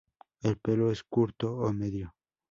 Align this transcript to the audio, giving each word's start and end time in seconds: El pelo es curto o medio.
El 0.41 0.57
pelo 0.57 0.91
es 0.91 1.03
curto 1.03 1.55
o 1.57 1.71
medio. 1.73 2.15